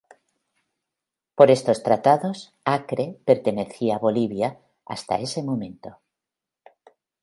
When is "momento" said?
5.43-5.99